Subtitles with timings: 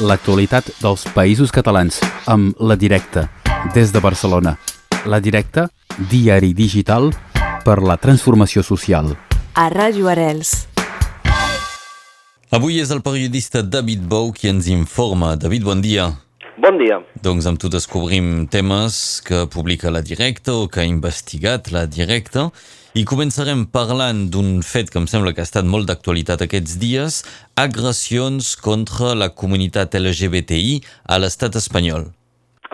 [0.00, 2.00] l'actualitat dels països catalans
[2.30, 3.28] amb La Directa,
[3.74, 4.56] des de Barcelona.
[5.04, 5.68] La Directa,
[6.10, 7.10] diari digital
[7.64, 9.12] per la transformació social.
[9.54, 10.66] A Ràdio Arels.
[12.50, 15.36] Avui és el periodista David Bou qui ens informa.
[15.36, 16.08] David, bon dia.
[16.60, 16.98] Bon dia.
[17.24, 22.50] Doncs amb tu descobrim temes que publica La Directa o que ha investigat La Directa
[22.92, 27.22] i començarem parlant d'un fet que em sembla que ha estat molt d'actualitat aquests dies,
[27.56, 32.10] agressions contra la comunitat LGBTI a l'estat espanyol.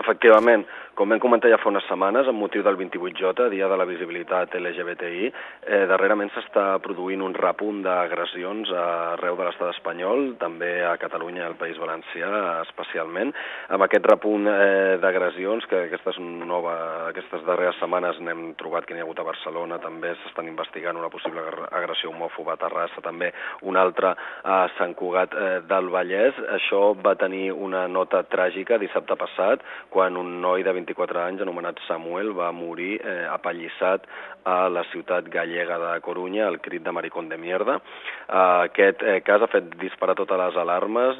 [0.03, 0.67] Efectivament.
[0.97, 4.55] Com vam comentar ja fa unes setmanes, amb motiu del 28J, Dia de la Visibilitat
[4.57, 11.43] LGBTI, eh, darrerament s'està produint un repunt d'agressions arreu de l'estat espanyol, també a Catalunya
[11.43, 12.31] i al País Valencià
[12.63, 13.29] especialment.
[13.77, 16.73] Amb aquest repunt eh, d'agressions, que aquestes, nova,
[17.11, 21.13] aquestes darreres setmanes n'hem trobat que n'hi ha hagut a Barcelona, també s'estan investigant una
[21.13, 21.45] possible
[21.77, 23.29] agressió homòfoba a Terrassa, també
[23.61, 26.41] una altra a Sant Cugat eh, del Vallès.
[26.57, 29.61] Això va tenir una nota tràgica dissabte passat,
[29.93, 34.07] quan un noi de 20 24 anys, anomenat Samuel, va morir eh, apallissat
[34.47, 37.77] a la ciutat gallega de Corunya, al crit de maricón de mierda.
[37.77, 41.19] Eh, aquest eh, cas ha fet disparar totes les alarmes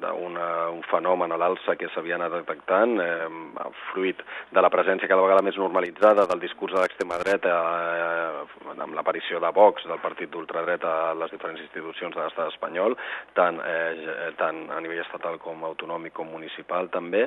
[0.00, 5.44] d'un fenomen a l'alça que s'havia anat detectant, eh, fruit de la presència cada vegada
[5.44, 10.92] més normalitzada del discurs de l'extrema dreta eh, amb l'aparició de Vox, del partit d'ultradreta
[11.10, 12.96] a les diferents institucions de l'estat espanyol,
[13.36, 17.26] tant, eh, tant a nivell estatal com autonòmic com municipal també.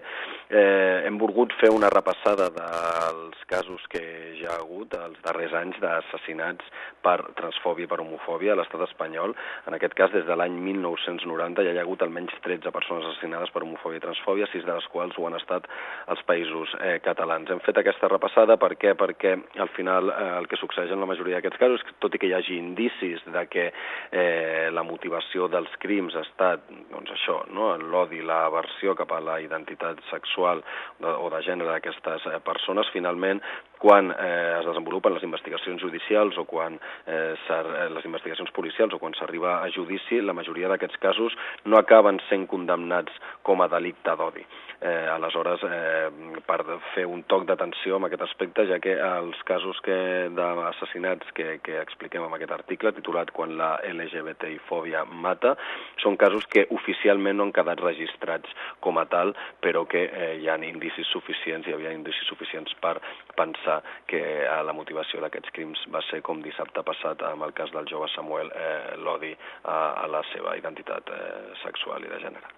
[0.49, 3.99] Eh, hem volgut volgut fer una repassada dels casos que
[4.39, 6.63] ja ha hagut els darrers anys d'assassinats
[7.03, 9.33] per transfòbia i per homofòbia a l'estat espanyol.
[9.67, 13.51] En aquest cas, des de l'any 1990 ja hi ha hagut almenys 13 persones assassinades
[13.51, 15.67] per homofòbia i transfòbia, sis de les quals ho han estat
[16.13, 17.51] els països eh, catalans.
[17.51, 18.95] Hem fet aquesta repassada per què?
[18.95, 22.31] perquè al final eh, el que succeeix en la majoria d'aquests casos, tot i que
[22.31, 27.73] hi hagi indicis de que eh, la motivació dels crims ha estat doncs això, no?
[27.75, 30.63] l'odi, l'aversió cap a la identitat sexual
[31.03, 33.41] o de gènere d'aquestes eh, persones, finalment,
[33.83, 38.99] quan eh, es desenvolupen les investigacions judicials o quan eh, eh les investigacions policials o
[38.99, 41.35] quan s'arriba a judici, la majoria d'aquests casos
[41.65, 43.11] no acaben sent condemnats
[43.43, 44.45] com a delicte d'odi.
[44.83, 46.09] Eh, aleshores, eh,
[46.47, 46.59] per
[46.93, 52.23] fer un toc d'atenció en aquest aspecte, ja que els casos d'assassinats que, que expliquem
[52.23, 55.55] en aquest article, titulat Quan la LGBTI-fòbia mata,
[56.03, 59.33] són casos que oficialment no han quedat registrats com a tal,
[59.63, 62.97] però que eh, hi ha indicis suficients, hi havia indicis suficients per
[63.39, 63.72] pensar
[64.11, 67.87] que eh, la motivació d'aquests crims va ser, com dissabte passat, amb el cas del
[67.89, 71.31] jove Samuel, eh, l'odi a, a la seva identitat eh,
[71.63, 72.51] sexual i de gènere.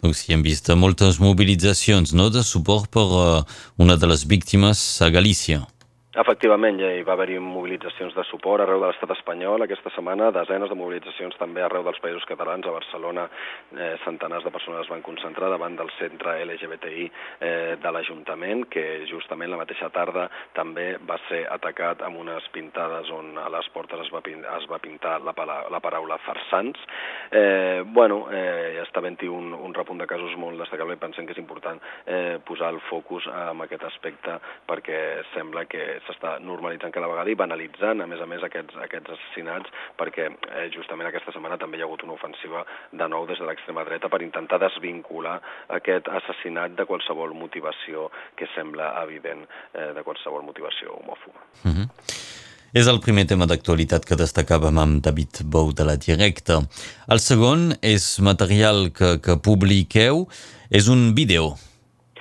[0.00, 3.42] Doncs sí, hem vist moltes mobilitzacions no, de suport per uh,
[3.84, 5.60] una de les víctimes a Galícia.
[6.20, 10.68] Efectivament, ja hi va haver-hi mobilitzacions de suport arreu de l'estat espanyol aquesta setmana, desenes
[10.68, 12.66] de mobilitzacions també arreu dels països catalans.
[12.68, 13.22] A Barcelona
[13.72, 18.84] eh, centenars de persones es van concentrar davant del centre LGBTI eh, de l'Ajuntament, que
[19.08, 20.26] justament la mateixa tarda
[20.58, 24.20] també va ser atacat amb unes pintades on a les portes es va,
[24.58, 25.32] es va pintar la,
[25.72, 26.84] la paraula farsants.
[27.32, 31.38] Eh, bueno, eh, està havent-hi un, un repunt de casos molt destacable i pensem que
[31.38, 34.36] és important eh, posar el focus en aquest aspecte
[34.68, 35.00] perquè
[35.32, 39.70] sembla que s'està normalitzant cada vegada i banalitzant, a més a més, aquests, aquests assassinats,
[40.00, 43.46] perquè eh, justament aquesta setmana també hi ha hagut una ofensiva de nou des de
[43.48, 45.38] l'extrema dreta per intentar desvincular
[45.80, 51.40] aquest assassinat de qualsevol motivació que sembla evident eh, de qualsevol motivació homòfoba.
[51.64, 51.88] Mm -hmm.
[52.72, 56.60] És el primer tema d'actualitat que destacàvem amb David Bou de la Directa.
[57.08, 60.28] El segon és material que, que publiqueu,
[60.70, 61.56] és un vídeo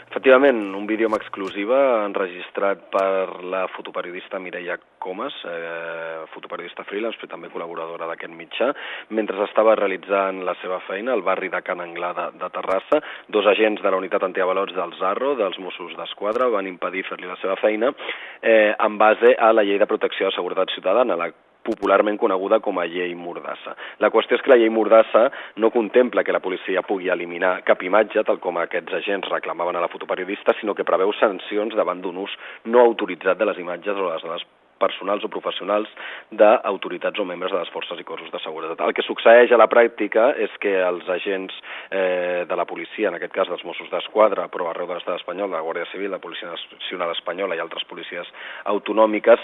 [0.09, 7.29] Efectivament, un vídeo amb exclusiva enregistrat per la fotoperiodista Mireia Comas, eh, fotoperiodista freelance, però
[7.35, 8.71] també col·laboradora d'aquest mitjà,
[9.13, 13.03] mentre estava realitzant la seva feina al barri de Can Anglà de, de Terrassa.
[13.27, 17.37] Dos agents de la unitat antiavalots del Zarro, dels Mossos d'Esquadra, van impedir fer-li la
[17.43, 17.93] seva feina
[18.41, 21.29] eh, en base a la llei de protecció de seguretat ciutadana, la
[21.69, 23.75] popularment coneguda com a llei Mordassa.
[24.03, 25.28] La qüestió és que la llei Mordassa
[25.62, 29.83] no contempla que la policia pugui eliminar cap imatge, tal com aquests agents reclamaven a
[29.86, 34.10] la fotoperiodista, sinó que preveu sancions davant d'un ús no autoritzat de les imatges o
[34.10, 34.48] les dades
[34.80, 35.92] personals o professionals
[36.31, 38.81] d'autoritats o membres de les forces i cossos de seguretat.
[38.86, 41.56] El que succeeix a la pràctica és que els agents
[41.92, 45.51] eh, de la policia, en aquest cas dels Mossos d'Esquadra, però arreu de l'estat espanyol,
[45.51, 48.31] de la Guàrdia Civil, la Policia Nacional Espanyola i altres policies
[48.72, 49.44] autonòmiques,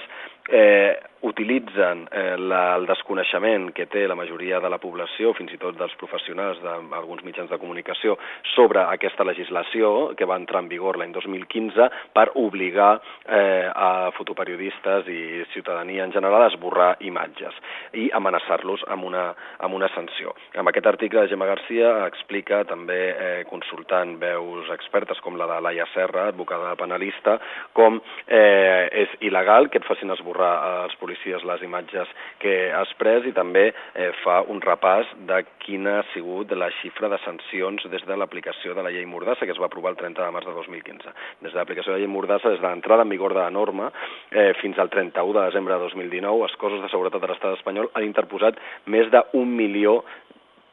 [0.50, 5.60] eh, utilitzen eh, la, el desconeixement que té la majoria de la població, fins i
[5.62, 8.18] tot dels professionals d'alguns mitjans de comunicació,
[8.54, 12.92] sobre aquesta legislació que va entrar en vigor l'any 2015 per obligar
[13.26, 17.56] eh, a fotoperiodistes i ciutadania en general a esborrar imatges
[17.94, 19.28] i amenaçar-los amb, una,
[19.60, 20.36] amb una sanció.
[20.54, 25.88] En aquest article, Gemma Garcia explica també, eh, consultant veus expertes com la de Laia
[25.94, 27.38] Serra, advocada penalista,
[27.74, 30.54] com eh, és il·legal que et facin esborrar
[30.86, 32.10] els policies les imatges
[32.42, 37.10] que has pres i també eh, fa un repàs de quina ha sigut la xifra
[37.12, 40.26] de sancions des de l'aplicació de la llei Mordassa, que es va aprovar el 30
[40.26, 41.16] de març de 2015.
[41.46, 43.92] Des de l'aplicació de la llei Mordassa, des de l'entrada en vigor de la norma
[44.32, 47.92] eh, fins al 31 de desembre de 2019, els cossos de seguretat de l'estat espanyol
[47.94, 48.60] han interposat
[48.92, 50.02] més d'un milió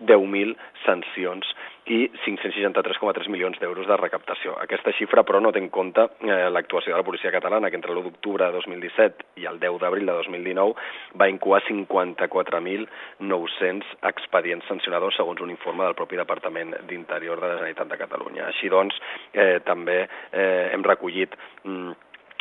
[0.03, 0.57] 10.000
[0.87, 1.47] sancions
[1.91, 4.53] i 563,3 milions d'euros de recaptació.
[4.63, 7.93] Aquesta xifra, però, no té en compte eh, l'actuació de la policia catalana, que entre
[7.93, 10.73] l'1 d'octubre de 2017 i el 10 d'abril de 2019
[11.19, 17.89] va incoar 54.900 expedients sancionadors, segons un informe del propi Departament d'Interior de la Generalitat
[17.91, 18.43] de Catalunya.
[18.53, 18.95] Així doncs,
[19.35, 21.31] eh, també eh, hem recollit
[21.65, 21.91] mm,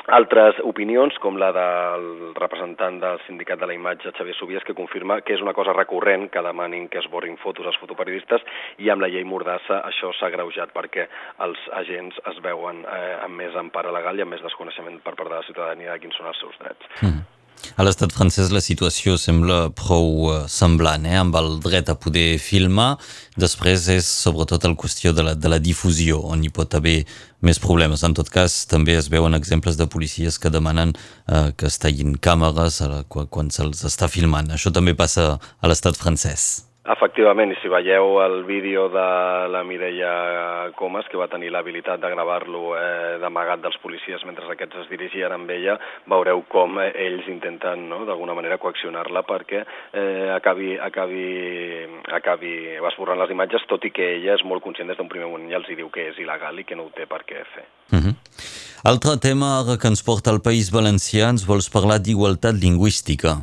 [0.08, 2.06] altres opinions, com la del
[2.38, 6.30] representant del sindicat de la imatge, Xavier Subies, que confirma que és una cosa recurrent
[6.34, 8.46] que demanin que es borrin fotos als fotoperiodistes
[8.80, 11.08] i amb la llei Mordassa això s'ha greujat perquè
[11.46, 15.30] els agents es veuen eh, amb més empara legal i amb més desconeixement per part
[15.30, 16.90] de la ciutadania de quins són els seus drets.
[17.02, 17.41] Mm.
[17.80, 21.18] A l'estat francès la situació sembla prou uh, semblant, eh?
[21.22, 22.96] amb el dret a poder filmar.
[23.40, 27.00] Després és sobretot el qüestió de la, de la difusió, on hi pot haver
[27.42, 28.04] més problemes.
[28.04, 32.18] En tot cas, també es veuen exemples de policies que demanen uh, que es tallin
[32.18, 34.52] càmeres uh, quan, quan se'ls està filmant.
[34.52, 36.71] Això també passa a l'estat francès.
[36.82, 39.04] Efectivament, i si veieu el vídeo de
[39.54, 44.80] la Mireia Comas, que va tenir l'habilitat de gravar-lo eh, d'amagat dels policies mentre aquests
[44.82, 45.76] es dirigien amb ella,
[46.10, 51.28] veureu com eh, ells intenten no, d'alguna manera coaccionar-la perquè eh, acabi, acabi,
[52.18, 55.54] acabi esborrant les imatges, tot i que ella és molt conscient des d'un primer moment
[55.54, 57.68] i els hi diu que és il·legal i que no ho té per què fer.
[57.94, 58.10] Mhm.
[58.10, 58.16] -huh.
[58.90, 63.38] Altre tema que ens porta al País Valencià, ens vols parlar d'igualtat lingüística.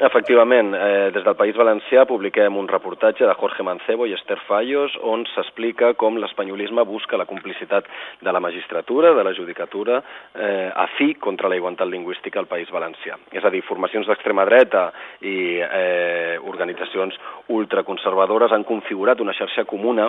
[0.00, 4.94] Efectivament, eh, des del País Valencià publiquem un reportatge de Jorge Mancebo i Esther Fallos
[5.04, 7.84] on s'explica com l'espanyolisme busca la complicitat
[8.22, 10.02] de la magistratura, de la judicatura,
[10.34, 13.18] eh, a fi contra la igualtat lingüística al País Valencià.
[13.32, 14.90] És a dir, formacions d'extrema dreta
[15.20, 17.14] i eh, organitzacions
[17.48, 20.08] ultraconservadores han configurat una xarxa comuna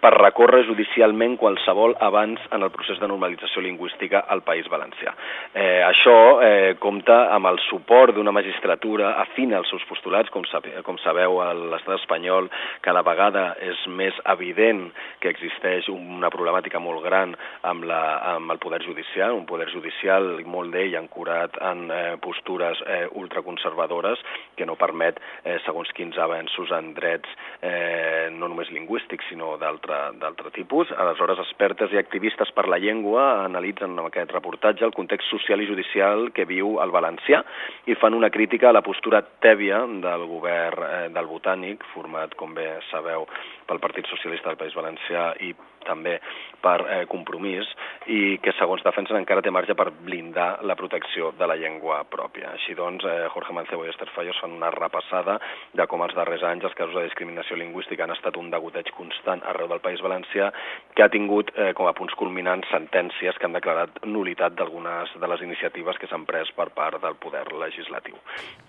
[0.00, 5.12] per recórrer judicialment qualsevol abans en el procés de normalització lingüística al País Valencià.
[5.52, 10.72] Eh, això eh, compta amb el suport d'una magistratura afina els seus postulats, com, sabe,
[10.86, 12.48] com sabeu a l'estat espanyol
[12.84, 14.88] cada vegada és més evident
[15.22, 17.34] que existeix una problemàtica molt gran
[17.68, 18.00] amb, la,
[18.34, 24.22] amb el poder judicial, un poder judicial molt d'ell ancorat en eh, postures eh, ultraconservadores
[24.56, 27.28] que no permet eh, segons quins avenços en drets
[27.62, 30.90] eh, no només lingüístics sinó d'altre tipus.
[30.96, 35.68] Aleshores, expertes i activistes per la llengua analitzen en aquest reportatge el context social i
[35.68, 37.42] judicial que viu el valencià
[37.88, 42.34] i fan una crítica a la postura postura tèbia del govern eh, del Botànic, format,
[42.36, 43.24] com bé sabeu,
[43.68, 45.52] pel Partit Socialista del País Valencià i
[45.88, 46.18] també
[46.62, 47.68] per eh, compromís
[48.10, 52.52] i que, segons defensen, encara té marge per blindar la protecció de la llengua pròpia.
[52.56, 55.38] Així doncs, eh, Jorge Mancebo i Esther Fallos fan una repassada
[55.76, 59.44] de com els darrers anys els casos de discriminació lingüística han estat un degoteig constant
[59.48, 60.50] arreu del País Valencià
[60.96, 65.30] que ha tingut eh, com a punts culminants sentències que han declarat nulitat d'algunes de
[65.30, 68.18] les iniciatives que s'han pres per part del poder legislatiu.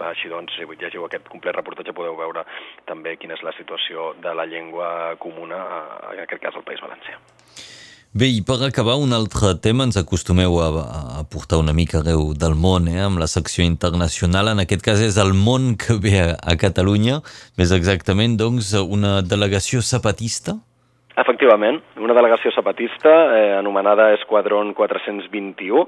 [0.10, 2.46] Així doncs, si llegiu aquest complet reportatge podeu veure
[2.88, 4.89] també quina és la situació de la llengua
[5.20, 5.60] comuna,
[6.14, 7.20] en aquest cas al País Valencià.
[8.10, 10.70] Bé, i per acabar, un altre tema, ens acostumeu a,
[11.20, 14.50] a portar una mica arreu del món, eh, amb la secció internacional.
[14.50, 17.20] En aquest cas és el món que ve a, a Catalunya,
[17.62, 20.58] més exactament, doncs, una delegació zapatista?
[21.20, 25.84] Efectivament, una delegació zapatista eh, anomenada Esquadron 421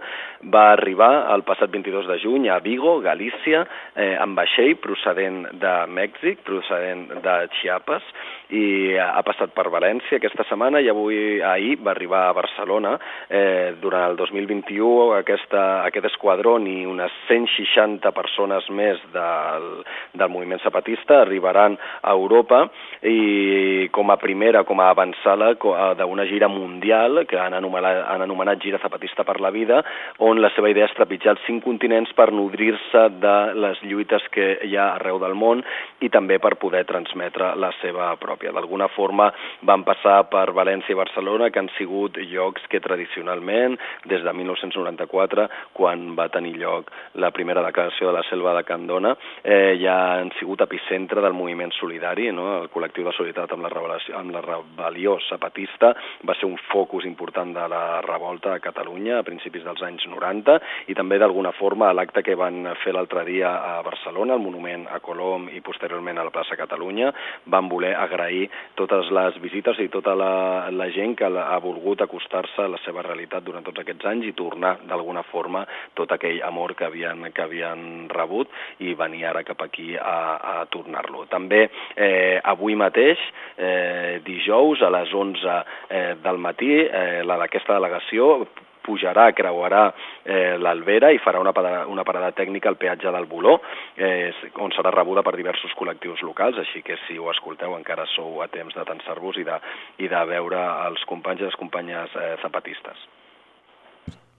[0.52, 3.62] va arribar el passat 22 de juny a Vigo, Galícia,
[3.96, 8.04] eh, amb vaixell procedent de Mèxic, procedent de Chiapas,
[8.52, 12.98] i ha passat per València aquesta setmana i avui, ahir, va arribar a Barcelona.
[13.30, 19.70] Eh, durant el 2021 aquesta, aquest esquadron i unes 160 persones més del,
[20.18, 22.66] del moviment zapatista arribaran a Europa
[23.08, 28.62] i com a primera, com a avançada d'una gira mundial que han anomenat, han anomenat
[28.62, 29.80] Gira Zapatista per la Vida,
[30.20, 34.52] on la seva idea és trepitjar els cinc continents per nodrir-se de les lluites que
[34.68, 35.64] hi ha arreu del món
[36.02, 38.52] i també per poder transmetre la seva pròpia pròpia.
[38.52, 39.32] D'alguna forma
[39.62, 45.48] van passar per València i Barcelona, que han sigut llocs que tradicionalment, des de 1994,
[45.74, 50.32] quan va tenir lloc la primera declaració de la selva de Candona, eh, ja han
[50.40, 52.64] sigut epicentre del moviment solidari, no?
[52.64, 55.94] el col·lectiu de solidaritat amb la, amb la rebel·lió zapatista
[56.26, 60.58] va ser un focus important de la revolta a Catalunya a principis dels anys 90
[60.92, 64.88] i també d'alguna forma a l'acte que van fer l'altre dia a Barcelona, el monument
[64.90, 67.12] a Colom i posteriorment a la plaça Catalunya,
[67.52, 68.31] van voler agrair
[68.80, 73.04] totes les visites i tota la, la gent que ha volgut acostar-se a la seva
[73.06, 75.66] realitat durant tots aquests anys i tornar d'alguna forma
[75.98, 80.18] tot aquell amor que havien, que havien rebut i venir ara cap aquí a,
[80.54, 81.28] a tornar-lo.
[81.32, 83.22] També eh, avui mateix,
[83.58, 85.56] eh, dijous a les 11
[85.90, 88.34] eh, del matí, eh, la d'aquesta delegació
[88.82, 89.86] pujarà, creuarà
[90.24, 93.60] eh, l'Albera i farà una parada, una parada tècnica al peatge del Boló,
[93.96, 98.42] eh, on serà rebuda per diversos col·lectius locals, així que si ho escolteu encara sou
[98.42, 99.58] a temps de tensar-vos i, de,
[100.04, 103.10] i de veure els companys i les companyes eh, zapatistes.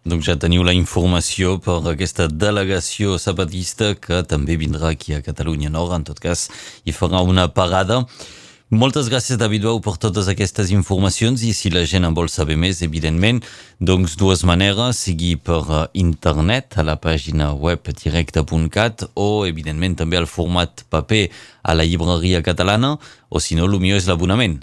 [0.03, 5.71] Doncs ja teniu la informació per aquesta delegació zapatista que també vindrà aquí a Catalunya
[5.71, 6.49] Nord, en tot cas,
[6.83, 8.01] i farà una parada.
[8.73, 12.55] Moltes gràcies, David Bau, per totes aquestes informacions i si la gent en vol saber
[12.57, 13.43] més, evidentment,
[13.77, 20.17] doncs dues maneres, sigui per eh, internet, a la pàgina web directe.cat o, evidentment, també
[20.17, 21.27] al format paper
[21.69, 22.95] a la llibreria catalana,
[23.29, 24.63] o si no, el millor és l'abonament.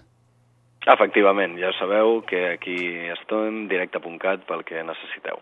[0.89, 2.79] Efectivament, ja sabeu que aquí
[3.13, 5.37] estem, directe.cat, pel que necessiteu.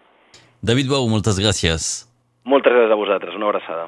[0.59, 2.03] David Bau, moltes gràcies.
[2.43, 3.87] Moltes gràcies a vosaltres, una abraçada